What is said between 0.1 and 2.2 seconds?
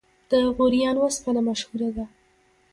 د غوریان وسپنه مشهوره ده